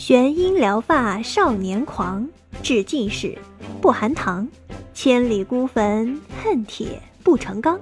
[0.00, 2.26] 玄阴疗发少年狂，
[2.62, 3.36] 治近视
[3.82, 4.48] 不含糖。
[4.94, 7.78] 千里孤坟，恨铁不成钢。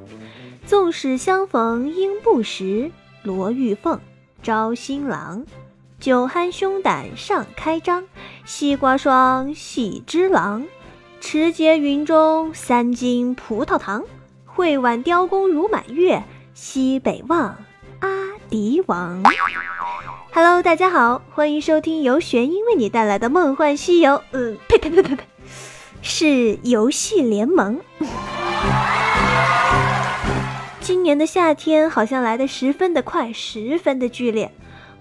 [0.67, 2.91] 纵使相逢应不识，
[3.23, 4.01] 罗玉凤
[4.43, 5.47] 招新郎。
[6.01, 8.03] 酒酣胸胆尚开张，
[8.45, 10.67] 西瓜霜喜之郎。
[11.21, 14.03] 持节云中三斤葡萄糖，
[14.45, 17.57] 会挽雕弓如满月，西北望
[18.01, 18.09] 阿
[18.51, 19.23] 迪王。
[20.41, 24.13] Hello，大家好，欢迎收听由玄音为你带来的《梦幻西游》。
[24.31, 25.25] 嗯，呸呸呸呸呸，
[26.01, 27.81] 是游戏联盟。
[30.79, 34.53] 今年的夏天好像来得十分的快，十分的剧烈。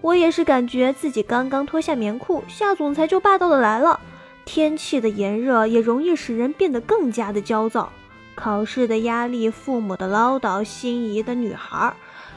[0.02, 3.99] 我也是感觉自己刚刚脱下棉裤，夏总裁就霸道的来了。
[4.44, 7.91] 天气的炎热也容易使人变得更加的焦躁，
[8.38, 11.94] 考试的压力，父母的唠叨，心仪的女孩。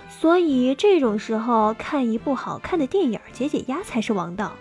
[0.09, 4.53] 所以这种时候看一部好看的电影解解压才是王道。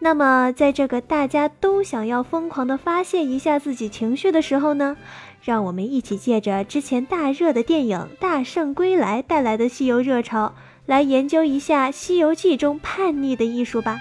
[0.00, 4.96] 那么在这个大家都想要疯狂的发泄一下自己情绪的时候呢，
[5.42, 10.54] 让我们一起借着之前大热的电影《大圣归来》带来的西游热潮，
[10.86, 13.98] 来研究一下《西游记》中叛逆的艺术吧。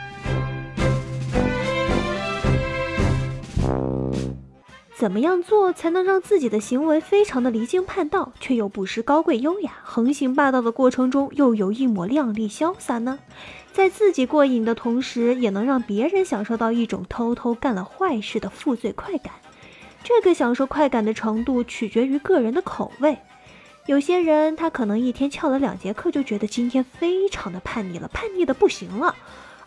[4.98, 13.20] 怎么样做才能让自己的行为非常的离经叛道，却又不失高贵优雅，横行霸道的过程中又有一抹靓丽潇洒呢？
[13.72, 19.36] 在自己过瘾的同时，也能让别人享受到一种偷偷干了坏事的负罪快感。
[20.04, 23.20] 这个享受快感的程度取决于个人的口味。
[23.86, 29.16] 有些人他可能一天翘了两节课，就觉得今天非常的叛逆了，叛逆的不行了。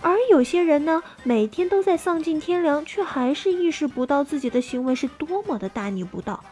[0.02, 6.42] 而有些人呢，每天都在丧尽天良，却还是意识不到自己的行为是多么的大逆不道。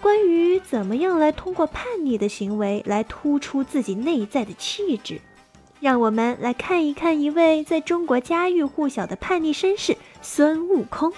[0.00, 5.20] 关于怎么样来通过叛逆的行为来突出自己内在的气质，
[5.80, 11.12] 让我们来看一看一位在中国家喻户晓的叛逆绅士孙悟空。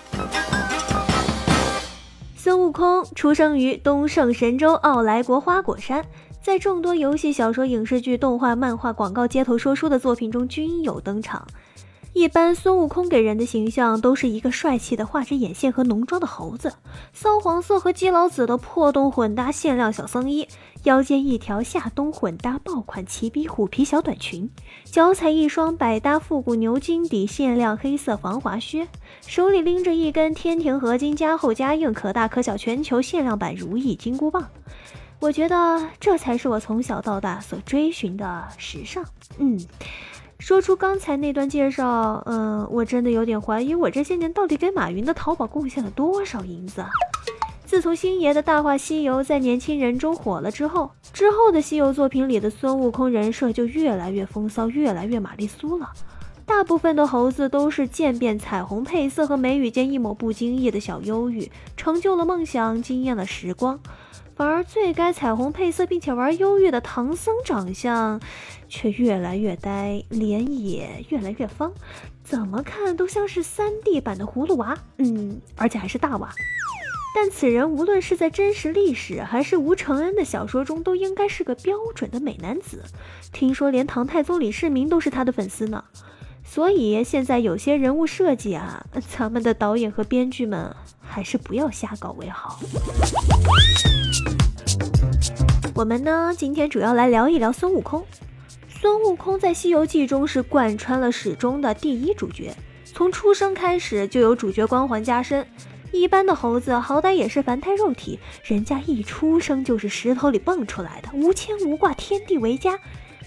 [2.36, 6.06] 孙悟空出生于东胜神州傲来国花果山。
[6.42, 11.46] 在众多游戏、小说、影视剧、动画、漫画、广告、街头说书的作品中均有登场。
[12.12, 16.72] 一般孙悟空给人的形象都是一个帅气的画着眼线和浓妆的猴子，
[17.12, 20.48] 骚黄色和基佬紫的破洞混搭限量小僧衣，
[20.84, 24.50] 腰间一条夏冬混搭爆款齐鼻虎皮小短裙，
[24.84, 28.88] 脚踩一双百搭复古牛筋底限量黑色防滑靴，
[29.26, 34.48] 手里拎着一根天庭合金加厚加硬可大可小全球限量版如意金箍棒。
[35.20, 39.04] 我觉得这才是我从小到大所追寻的时尚。
[39.38, 39.60] 嗯，
[40.38, 46.84] 说出刚才那段介绍，嗯，我真的有点怀疑，我这些年到底给马云的淘宝贡献了多少银子。
[47.66, 55.88] 自从星爷的大话西游在年轻人中火了之后，之后的西游作品里的孙悟空人设就越来越风骚，越来越玛丽苏了。
[56.46, 63.78] 大部分的猴子都是渐变彩虹配色和眉宇间一抹不经意的小忧郁，成就了梦想，惊艳了时光。
[64.40, 68.18] 反而最该彩虹配色并且玩忧郁的唐僧长相，
[68.70, 71.74] 却越来越呆，脸也越来越方，
[72.24, 76.30] 怎么看都像是三 D 版的葫芦娃，嗯，而且还是大娃。
[77.14, 82.82] 但此人无论是在真实历史还是吴承恩的小说中，都应该是个标准的美男子。
[83.34, 85.84] 听说连唐太宗李世民都是他的粉丝呢。
[86.44, 88.84] 所以现在有些人物设计啊，
[89.16, 92.58] 咱们的导演和编剧们还是不要瞎搞为好。
[95.74, 98.04] 我们呢，今天主要来聊一聊孙悟空。
[98.68, 105.46] 孙悟空在《西游记》中是贯穿了始终的第一主角，从出生开始就有主角光环加身。
[105.92, 112.78] 一般的猴子好歹也是凡胎肉体，人家一出生就是石头里蹦出来的，无牵无挂，天地为家。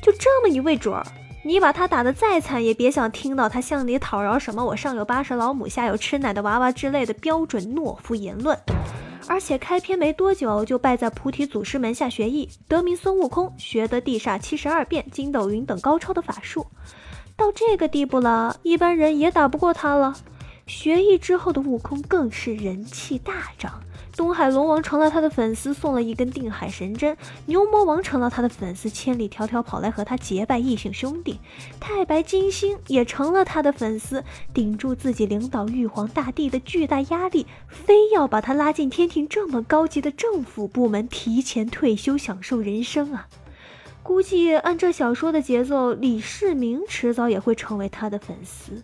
[0.02, 1.06] 就这么一位准儿，
[1.46, 8.58] 你把他打得再惨，也别想听到他向你讨饶什么“我上有八十老母，下有吃奶的娃娃”之类的标准懦夫言论。
[9.28, 16.66] 而且开篇没多久就拜在菩提祖师门下学艺，得名孙悟空，学得地煞七十二变、筋斗云等高超的法术，
[17.36, 20.16] 到这个地步了，一般人也打不过他了。
[20.66, 23.82] 学艺之后的悟空更是人气大涨。
[24.16, 27.16] 东海龙王成了他的粉丝，送了一根定海神针；
[27.48, 31.40] 牛魔王成了他的粉丝，千里迢迢跑来和他结拜异姓兄弟；
[31.80, 34.24] 太白金星也成了他的粉丝，
[34.54, 43.28] 顶住自己领导玉皇大帝的巨大压力，非要把他拉进天庭这么高级的政府部门，提前退休享受人生啊！
[44.04, 48.84] 估计按这小说的节奏，李世民迟早也会成为他的粉丝。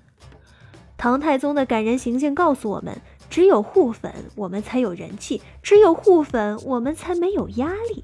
[0.97, 2.99] 唐太宗的感人行径告诉我们。
[3.29, 8.03] 只有互粉，我们才有人气；只有互粉，我们才没有压力。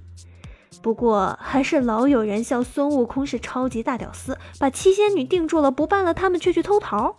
[0.81, 7.18] 不过还是老有人笑孙悟空是超级大屌丝，把七仙女定住了，不办了，他们却去偷桃。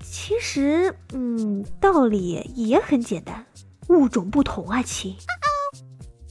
[0.00, 3.46] 其实，嗯，道理也很简单，
[3.88, 5.16] 物种不同啊，亲。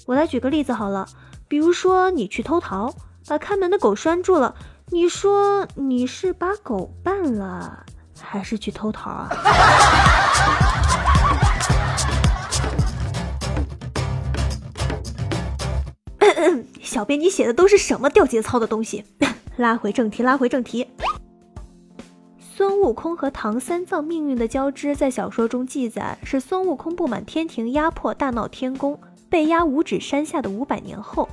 [0.05, 1.05] 我来举个例子好了，
[1.49, 2.93] 比如说你去偷桃，
[3.27, 4.55] 把看门的狗拴住了，
[4.87, 7.85] 你说你是把狗办了，
[8.21, 9.29] 还是去偷桃啊？
[16.81, 19.03] 小编，你写的都是什么掉节操的东西？
[19.57, 20.87] 拉回正题，拉回正题。
[22.39, 28.99] 孙悟空和唐三藏命运的交织，在小说中记载是孙悟空不满天庭压迫，大闹天宫，
[29.29, 31.29] 被压五指山下的五百年后，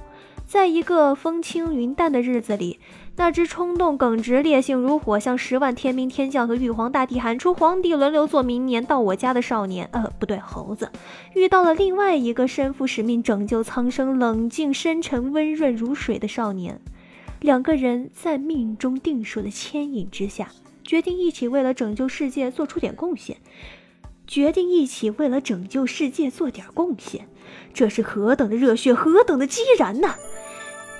[0.46, 2.78] 在一个风轻云淡的日子里。
[3.16, 10.90] 那只冲动耿直、烈性如火，向十万天兵天将和玉皇大帝喊出“皇帝轮流做，明年到我家”的少年，呃，不对，猴子，
[11.34, 16.80] 遇到了另外一个身负使命拯救苍生、冷静深沉、温润如水的少年。
[17.40, 20.48] 两个人在命中定数的牵引之下，
[20.82, 23.36] 决定一起为了拯救世界做出点贡献。
[24.26, 27.28] 决定一起为了拯救世界做点贡献，
[27.74, 30.14] 这是何等的热血，何等的激燃呐！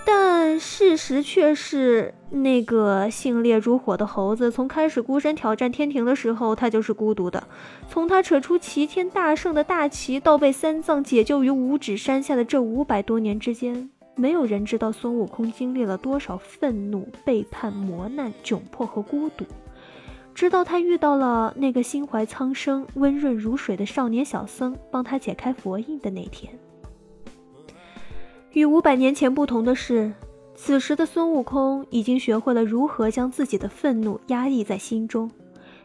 [0.06, 7.43] 但事实却是，那个性烈如火的猴子，从开始孤身挑战天庭的时候，他就是孤独的。
[7.89, 19.45] 从他扯出齐天大圣的大旗，到被三藏解救于五指山下的这五百多年之间，没有人知道孙悟空经历了多少愤怒、背叛、磨难、窘迫和孤独。
[20.35, 26.53] 直到他遇到了那个心怀苍生、温润如水的少年小僧，帮他解开佛印的那天。
[28.55, 30.12] 与五百年前不同的是，
[30.55, 35.29] 此时的孙悟空已经学会了如何将自己的愤怒压抑在心中。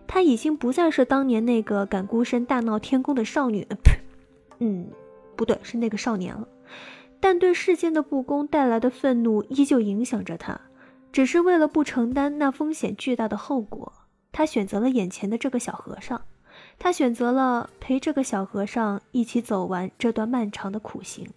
[0.06, 4.00] 他已经不再是当年那个敢孤身大闹天宫的少女，呸，
[4.60, 4.88] 嗯，
[5.36, 6.48] 不对，是那个少年了。
[7.20, 10.62] 但对世间的不公带来的愤怒依旧影响着他，
[11.12, 13.92] 只是为了不承担那风险巨大的后果，
[14.32, 16.22] 他选择了眼前的这个小和尚。
[16.78, 21.28] 他选择了陪这个小和尚一起走完这段漫长的苦行。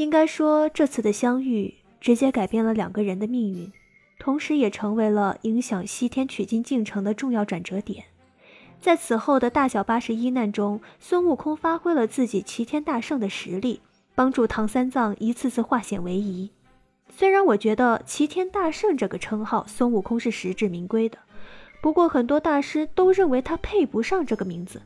[0.00, 3.70] 应该说，这次的相遇直接改变了两个人的命运，
[4.18, 8.04] 同时也成为了影响西天取经进程的重要转折点。
[8.80, 13.82] 在此后的大小八十一难中，孙悟空发挥了自己齐天大圣的实力，
[14.14, 16.50] 帮助唐三藏一次次化险为夷。
[17.14, 21.18] 虽然我觉得齐天大圣这个称号，孙悟空是实至名归的，
[21.82, 24.80] 不过很多大师都认为他配不上这个名字，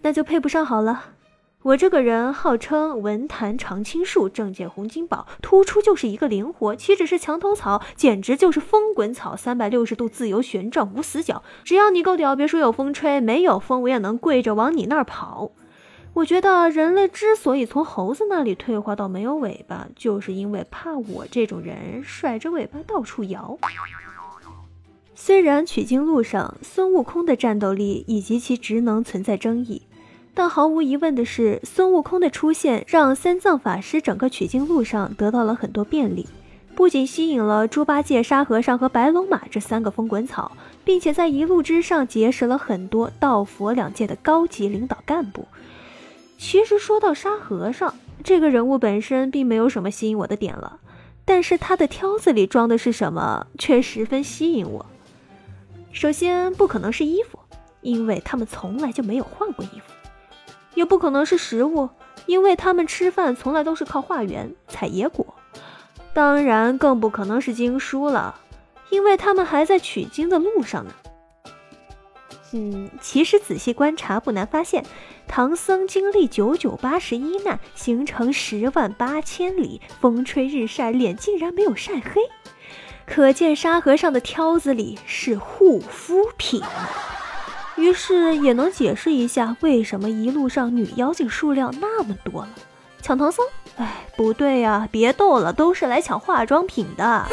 [0.00, 1.14] 那就配不上好了。
[1.64, 11.44] 我这个人号称文坛常青树，正见洪金宝，突出就是一个灵活，岂止是墙头草，简直就是风滚草，三百六十度自由旋转无死角。
[11.62, 15.52] 只要你够屌，别说有风吹，没有风我也能跪着往你那儿跑。
[16.14, 23.56] 我觉得人类之所以从猴子那里退化到没有尾巴，就是因为怕我这种人甩着尾巴到处摇。
[25.14, 29.82] 虽然取经路上孙悟空的战斗力以及其职能存在争议。
[30.34, 36.26] 但毫无疑问的是，孙悟空的出现让三藏法师整个取经路上得到了很多便利，
[36.74, 40.52] 不仅吸引了猪八戒、沙和尚和白龙马这三个风滚草，
[40.84, 45.46] 并且在一路之上结识了很多道佛两界的高级领导干部。
[46.38, 47.94] 其实说到沙和尚
[48.24, 50.80] 这个人物本身，并没有什么吸引我的点了，
[51.26, 54.86] 但是他的挑子里装的是什么，却十分吸引我。
[55.92, 57.38] 首先，不可能是衣服，
[57.82, 59.92] 因为他们从来就没有换过衣服。
[60.74, 61.88] 也不可能是食物，
[62.26, 65.34] 因为他们吃饭从来都是靠化缘采野果。
[66.14, 68.40] 当然，更不可能是经书了，
[68.90, 70.92] 因为他们还在取经的路上呢。
[72.54, 74.84] 嗯，其实仔细观察，不难发现，
[75.26, 82.20] 唐僧经历九九八十一难，行程十万八千里，风吹日晒，脸竟然没有晒黑，
[83.06, 86.62] 可见沙和尚的挑子里是护肤品。
[87.76, 92.48] 于是也能解释一下为什么一路上女妖精数量那么多了。
[93.00, 93.44] 抢唐僧？
[93.76, 97.26] 哎，不对呀，别逗了，都是来抢化妆品的。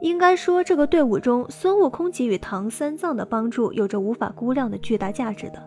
[0.00, 5.62] 应该说，这个队伍中，孙悟空给予唐三藏的帮助有着无法估量的巨大价值的。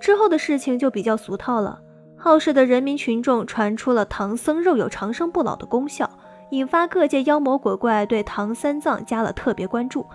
[0.00, 1.80] 之后的事情就比较俗套了。
[2.16, 6.10] 好事的人民群众传出了唐僧肉有长生不老的功效，
[6.50, 10.06] 引发各界妖魔鬼怪对唐三藏加了特别关注。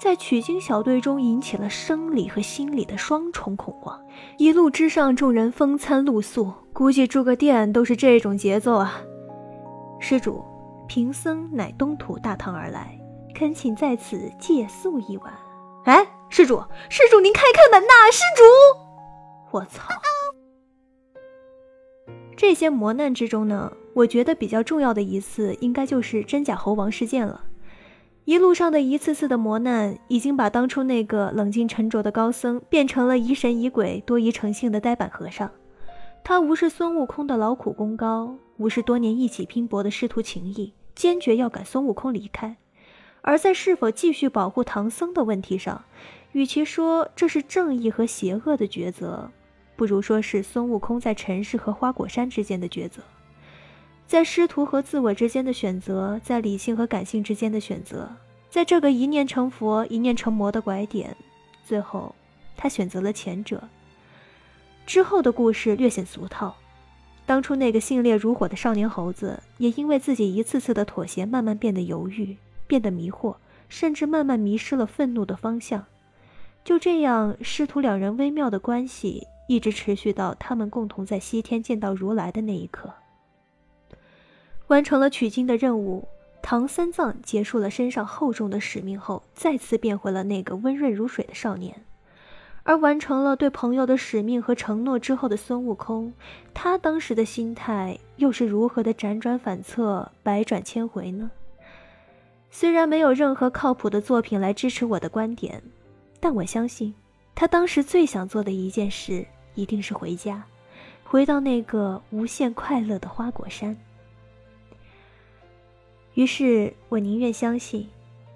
[0.00, 4.00] 在取经小队中引起了生理和心理的双重恐慌，
[4.38, 9.02] 一路之上众人风餐露宿，估计住个店都是这种节奏啊！
[10.00, 10.42] 施主，
[10.88, 12.98] 贫僧乃东土大唐而来，
[13.34, 15.30] 恳请在此借宿一晚。
[15.84, 17.92] 哎，施主，施主您开开门呐！
[18.10, 18.42] 施主，
[19.50, 19.82] 我操！
[22.38, 27.44] 这些磨难之中呢，我觉得比较重要的一次，应该就是真假猴王事件了。
[28.24, 35.50] 一路上的一次次的磨难，已经把当初那个冷静沉着的高僧，变成了疑神疑鬼、多疑成性的呆板和尚。
[36.22, 42.56] 他无视孙悟空的劳苦功高，无视多年一起拼搏的师徒情谊，坚决要赶孙悟空离开。
[43.22, 45.84] 而在是否继续保护唐僧的问题上，
[46.32, 49.30] 与其说这是正义和邪恶的抉择，
[49.76, 53.02] 不如说是孙悟空在尘世和花果山之间的抉择，
[54.10, 58.10] 在师徒和自我之间的选择，在理性和感性之间的选择，
[58.50, 61.16] 在这个一念成佛、一念成魔的拐点，
[61.64, 62.12] 最后
[62.56, 63.62] 他选择了前者。
[64.84, 66.56] 之后的故事略显俗套，
[67.24, 72.36] 当初那个性烈如火的少年猴子，也因为自己一次次的妥协，慢慢变得犹豫，
[72.66, 73.36] 变得迷惑，
[73.68, 75.84] 甚至慢慢迷失了愤怒的方向。
[76.64, 82.92] 就这样，师徒两人微妙的关系一直持续到他们共同在西天见到如来的那一刻。
[84.70, 86.06] 完成了取经的任务，
[86.40, 91.74] 唐三藏结束了身上厚重的使命后，再次变回了那个温润如水的少年。
[92.62, 96.12] 而完成了对朋友的使命和承诺之后的孙悟空，
[96.54, 101.28] 他当时的心态又是如何的辗转反侧、百转千回呢？
[102.52, 105.60] 虽然没有任何靠谱的作品来支持我的观点，
[106.20, 106.94] 但我相信，
[107.34, 110.44] 他当时最想做的一件事一定是回家，
[111.02, 113.76] 回到那个无限快乐的花果山。
[116.14, 117.88] 于是我宁愿相信，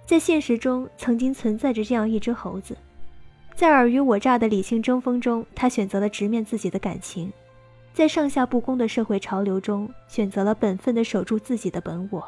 [0.07, 2.77] 在现实中曾经存在着这样一只猴子。
[3.55, 7.29] 在尔虞我诈的理性争锋中，他选择了直面自己的感情；
[7.93, 12.25] 在上下不公的社会潮流中，选择了本分的守住自己的本我。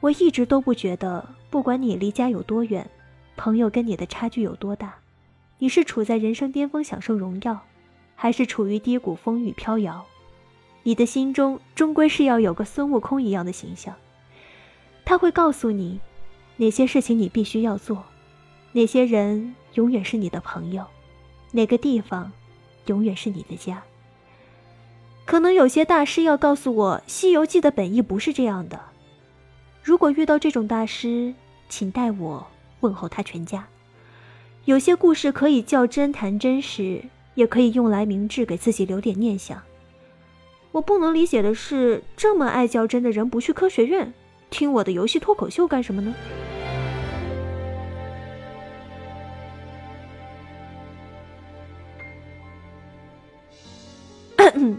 [0.00, 2.88] 我一直都不觉得，不管你离家有多远，
[3.36, 4.94] 朋友跟你的差距有多大，
[5.58, 7.58] 你是处在人生巅峰享受荣耀，
[8.14, 10.04] 还是处于低谷风雨飘摇，
[10.82, 13.94] 你的心中终归是要有个孙悟空一样的形象。
[15.06, 15.98] 他会告诉你，
[16.58, 18.04] 哪些事情你必须要做，
[18.72, 19.54] 哪些人。
[19.74, 20.86] 永远是你的朋友，
[21.52, 22.32] 哪个地方，
[22.86, 23.82] 永远是你的家。
[25.26, 28.80] 可能有些大师要告诉我，《西游记》的本意不是这样的。
[29.82, 31.34] 如果遇到这种大师，
[31.68, 32.46] 请代我
[32.80, 33.68] 问候他全家。
[34.64, 37.02] 有些故事可以较真谈真实，
[37.34, 39.62] 也可以用来明智，给自己留点念想。
[40.72, 44.14] 我不能理解的是，这么爱较真的人不去科学院，
[44.56, 46.14] 听我的游戏脱口秀干什么呢？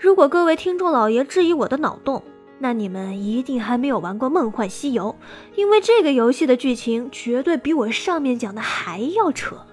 [0.00, 2.24] 如果各位听众老爷质疑我的脑洞，
[2.58, 5.14] 那你们一定还没有玩过《梦幻西游》，
[5.54, 9.64] 因为这个游戏的剧情绝对比我上面讲的还要扯。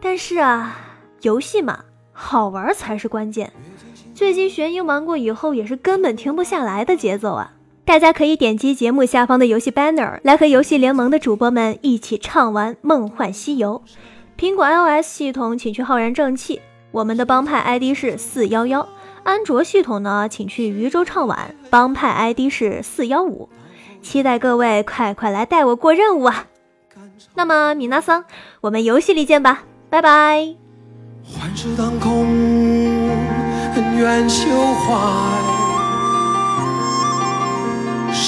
[0.00, 0.74] 但是啊，
[1.20, 3.52] 游戏嘛，好玩才是关键。
[4.14, 7.52] 最近玄英玩过以后，也是根本停不下来的节奏啊！
[7.86, 13.80] 大家可以点击节目下方的游戏 banner 来和游戏联盟的主播们一起畅玩《梦幻西游》。
[14.42, 16.60] 苹果 iOS 系统请去浩然正气。
[16.90, 18.88] 我们的帮派 ID 是四幺幺，
[19.22, 23.48] 安卓系统呢，请去渔舟畅玩，帮派 ID 是四幺五，
[24.02, 26.46] 期待各位快快来带我过任务啊！
[27.36, 28.24] 那么米娜桑，
[28.62, 30.56] 我们游戏里见吧，拜拜。
[31.22, 32.26] 幻世当空，
[33.76, 35.45] 恩怨休怀，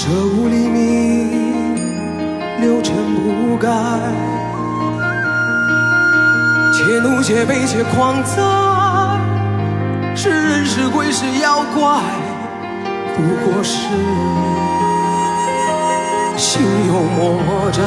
[0.01, 1.75] 舍吾黎明，
[2.61, 3.69] 六尘不改。
[6.73, 8.31] 且怒且悲且狂哉，
[10.15, 12.01] 是人是鬼是妖怪，
[13.17, 13.89] 不过是
[16.37, 17.83] 心有魔债。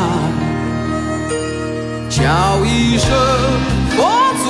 [2.09, 3.07] 叫一声
[3.91, 4.11] 佛
[4.43, 4.45] 祖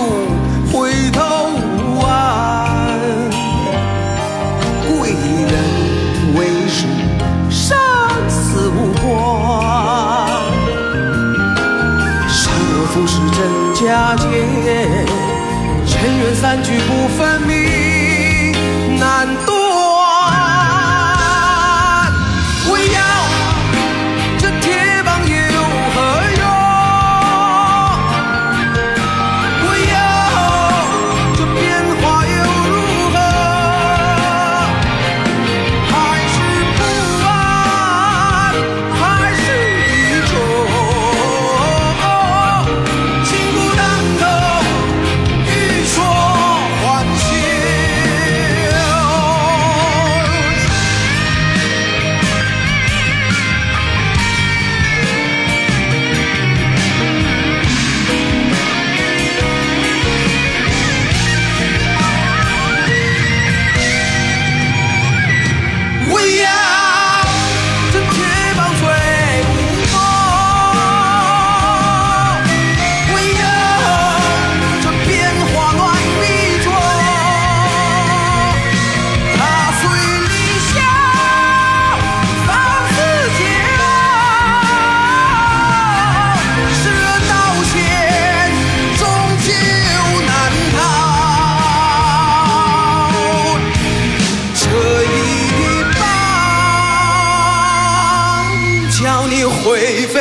[99.64, 100.20] 灰飞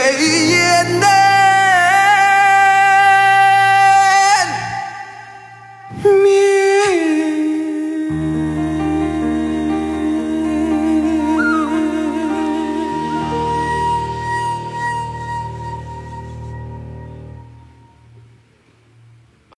[0.51, 0.70] 烟